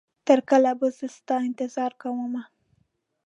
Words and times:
تر 0.27 0.39
کله 0.49 0.71
به 0.79 0.87
زه 0.97 1.07
ستا 1.17 1.35
انتظار 1.47 1.91
کومه 2.01 2.43